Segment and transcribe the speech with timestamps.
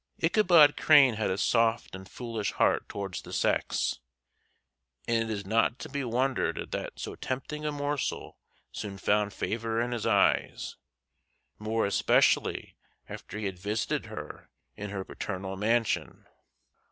[0.17, 3.99] Ichabod Crane had a soft and foolish heart towards the sex,
[5.07, 8.39] and it is not to be wondered at that so tempting a morsel
[8.71, 10.75] soon found favor in his eyes,
[11.59, 12.75] more especially
[13.07, 16.25] after he had visited her in her paternal mansion.